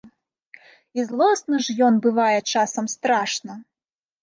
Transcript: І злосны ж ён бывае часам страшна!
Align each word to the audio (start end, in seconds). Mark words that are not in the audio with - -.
І 0.99 1.05
злосны 1.09 1.55
ж 1.67 1.77
ён 1.89 2.01
бывае 2.07 2.39
часам 2.51 2.85
страшна! 2.97 3.61